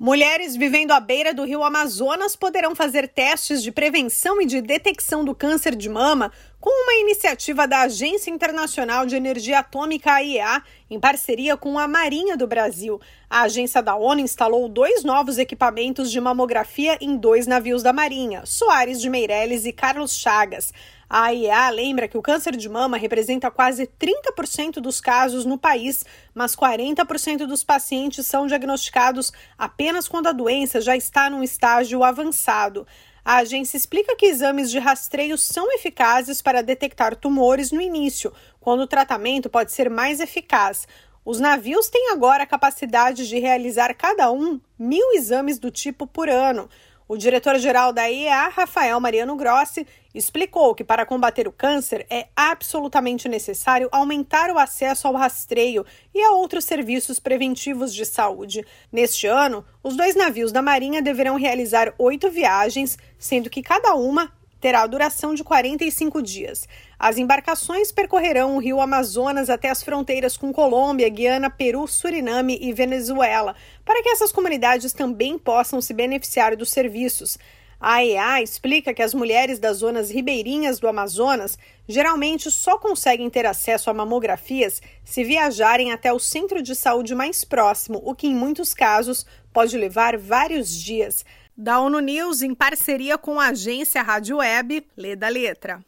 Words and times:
Mulheres 0.00 0.54
vivendo 0.54 0.92
à 0.92 1.00
beira 1.00 1.34
do 1.34 1.42
rio 1.42 1.64
Amazonas 1.64 2.36
poderão 2.36 2.72
fazer 2.72 3.08
testes 3.08 3.60
de 3.60 3.72
prevenção 3.72 4.40
e 4.40 4.46
de 4.46 4.60
detecção 4.60 5.24
do 5.24 5.34
câncer 5.34 5.74
de 5.74 5.88
mama 5.88 6.30
com 6.60 6.70
uma 6.70 6.94
iniciativa 7.00 7.66
da 7.66 7.80
Agência 7.80 8.30
Internacional 8.30 9.04
de 9.06 9.16
Energia 9.16 9.58
Atômica, 9.58 10.12
AIEA, 10.12 10.62
em 10.88 11.00
parceria 11.00 11.56
com 11.56 11.76
a 11.76 11.88
Marinha 11.88 12.36
do 12.36 12.46
Brasil. 12.46 13.00
A 13.28 13.42
agência 13.42 13.82
da 13.82 13.96
ONU 13.96 14.20
instalou 14.20 14.68
dois 14.68 15.02
novos 15.02 15.36
equipamentos 15.36 16.12
de 16.12 16.20
mamografia 16.20 16.96
em 17.00 17.16
dois 17.16 17.48
navios 17.48 17.82
da 17.82 17.92
Marinha, 17.92 18.46
Soares 18.46 19.00
de 19.00 19.10
Meireles 19.10 19.64
e 19.64 19.72
Carlos 19.72 20.16
Chagas. 20.16 20.72
A 21.10 21.22
AIEA 21.22 21.70
lembra 21.70 22.06
que 22.06 22.18
o 22.18 22.22
câncer 22.22 22.54
de 22.54 22.68
mama 22.68 22.98
representa 22.98 23.50
quase 23.50 23.86
30% 23.86 24.74
dos 24.74 25.00
casos 25.00 25.46
no 25.46 25.56
país, 25.56 26.04
mas 26.34 26.54
40% 26.54 27.46
dos 27.46 27.64
pacientes 27.64 28.26
são 28.26 28.46
diagnosticados 28.46 29.32
apenas 29.56 30.06
quando 30.06 30.26
a 30.26 30.32
doença 30.32 30.82
já 30.82 30.94
está 30.94 31.30
num 31.30 31.42
estágio 31.42 32.04
avançado. 32.04 32.86
A 33.24 33.36
agência 33.38 33.78
explica 33.78 34.16
que 34.16 34.26
exames 34.26 34.70
de 34.70 34.78
rastreio 34.78 35.38
são 35.38 35.72
eficazes 35.72 36.42
para 36.42 36.62
detectar 36.62 37.16
tumores 37.16 37.72
no 37.72 37.80
início, 37.80 38.30
quando 38.60 38.80
o 38.80 38.86
tratamento 38.86 39.48
pode 39.48 39.72
ser 39.72 39.88
mais 39.88 40.20
eficaz. 40.20 40.86
Os 41.24 41.40
navios 41.40 41.88
têm 41.88 42.10
agora 42.10 42.42
a 42.42 42.46
capacidade 42.46 43.26
de 43.26 43.38
realizar 43.38 43.94
cada 43.94 44.30
um 44.30 44.60
mil 44.78 45.12
exames 45.12 45.58
do 45.58 45.70
tipo 45.70 46.06
por 46.06 46.28
ano. 46.28 46.68
O 47.08 47.16
diretor-geral 47.16 47.90
da 47.90 48.04
IEA, 48.06 48.48
Rafael 48.48 49.00
Mariano 49.00 49.34
Grossi, 49.34 49.86
explicou 50.14 50.74
que 50.74 50.84
para 50.84 51.06
combater 51.06 51.48
o 51.48 51.52
câncer 51.52 52.06
é 52.10 52.26
absolutamente 52.36 53.30
necessário 53.30 53.88
aumentar 53.90 54.50
o 54.50 54.58
acesso 54.58 55.08
ao 55.08 55.14
rastreio 55.14 55.86
e 56.14 56.22
a 56.22 56.32
outros 56.32 56.66
serviços 56.66 57.18
preventivos 57.18 57.94
de 57.94 58.04
saúde. 58.04 58.62
Neste 58.92 59.26
ano, 59.26 59.64
os 59.82 59.96
dois 59.96 60.14
navios 60.14 60.52
da 60.52 60.60
Marinha 60.60 61.00
deverão 61.00 61.36
realizar 61.36 61.94
oito 61.96 62.30
viagens, 62.30 62.98
sendo 63.18 63.48
que 63.48 63.62
cada 63.62 63.94
uma 63.94 64.30
terá 64.60 64.82
a 64.82 64.86
duração 64.86 65.34
de 65.34 65.44
45 65.44 66.22
dias. 66.22 66.68
As 66.98 67.18
embarcações 67.18 67.92
percorrerão 67.92 68.56
o 68.56 68.60
rio 68.60 68.80
Amazonas 68.80 69.48
até 69.48 69.70
as 69.70 69.82
fronteiras 69.82 70.36
com 70.36 70.52
Colômbia, 70.52 71.08
Guiana, 71.08 71.48
Peru, 71.50 71.86
Suriname 71.86 72.58
e 72.60 72.72
Venezuela, 72.72 73.54
para 73.84 74.02
que 74.02 74.08
essas 74.08 74.32
comunidades 74.32 74.92
também 74.92 75.38
possam 75.38 75.80
se 75.80 75.94
beneficiar 75.94 76.56
dos 76.56 76.70
serviços. 76.70 77.38
A 77.80 77.98
AEA 77.98 78.42
explica 78.42 78.92
que 78.92 79.02
as 79.02 79.14
mulheres 79.14 79.60
das 79.60 79.78
zonas 79.78 80.10
ribeirinhas 80.10 80.80
do 80.80 80.88
Amazonas 80.88 81.56
geralmente 81.86 82.50
só 82.50 82.76
conseguem 82.76 83.30
ter 83.30 83.46
acesso 83.46 83.88
a 83.88 83.94
mamografias 83.94 84.82
se 85.04 85.22
viajarem 85.22 85.92
até 85.92 86.12
o 86.12 86.18
centro 86.18 86.60
de 86.60 86.74
saúde 86.74 87.14
mais 87.14 87.44
próximo, 87.44 88.02
o 88.04 88.16
que 88.16 88.26
em 88.26 88.34
muitos 88.34 88.74
casos 88.74 89.24
pode 89.52 89.76
levar 89.76 90.18
vários 90.18 90.74
dias. 90.74 91.24
Da 91.60 91.80
ONU 91.80 91.98
News, 91.98 92.40
em 92.40 92.54
parceria 92.54 93.18
com 93.18 93.40
a 93.40 93.48
agência 93.48 94.00
Rádio 94.00 94.36
Web, 94.36 94.86
lê 94.96 95.16
da 95.16 95.28
letra. 95.28 95.80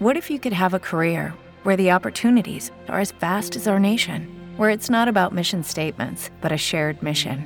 What 0.00 0.18
if 0.18 0.28
you 0.28 0.40
could 0.40 0.52
have 0.52 0.74
a 0.74 0.80
career 0.80 1.32
where 1.62 1.76
the 1.76 1.92
opportunities 1.92 2.72
are 2.88 3.00
as 3.00 3.12
vast 3.12 3.54
as 3.54 3.68
our 3.68 3.78
nation, 3.78 4.26
where 4.56 4.70
it's 4.70 4.90
not 4.90 5.06
about 5.06 5.32
mission 5.32 5.62
statements, 5.62 6.32
but 6.40 6.50
a 6.50 6.56
shared 6.56 7.00
mission? 7.00 7.44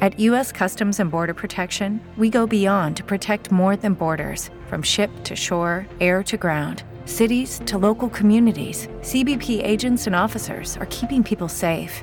At 0.00 0.18
U.S. 0.18 0.50
Customs 0.50 0.98
and 0.98 1.08
Border 1.08 1.34
Protection, 1.34 2.00
we 2.16 2.30
go 2.30 2.48
beyond 2.48 2.96
to 2.96 3.04
protect 3.04 3.52
more 3.52 3.76
than 3.76 3.94
borders 3.94 4.50
from 4.66 4.82
ship 4.82 5.10
to 5.22 5.36
shore, 5.36 5.86
air 6.00 6.24
to 6.24 6.36
ground. 6.36 6.82
Cities 7.04 7.60
to 7.66 7.78
local 7.78 8.08
communities, 8.08 8.88
CBP 9.02 9.64
agents 9.64 10.08
and 10.08 10.16
officers 10.16 10.76
are 10.78 10.86
keeping 10.86 11.22
people 11.22 11.48
safe. 11.48 12.02